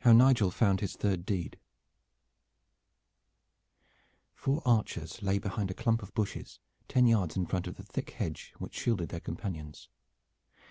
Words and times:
HOW 0.00 0.14
NIGEL 0.14 0.50
FOUND 0.50 0.80
HIS 0.80 0.96
THIRD 0.96 1.26
DEED 1.26 1.58
Four 4.34 4.62
archers 4.64 5.22
lay 5.22 5.38
behind 5.38 5.70
a 5.70 5.74
clump 5.74 6.02
of 6.02 6.14
bushes 6.14 6.58
ten 6.88 7.04
yards 7.06 7.36
in 7.36 7.44
front 7.44 7.66
of 7.66 7.76
the 7.76 7.82
thick 7.82 8.12
hedge 8.12 8.54
which 8.56 8.72
shielded 8.74 9.10
their 9.10 9.20
companions. 9.20 9.90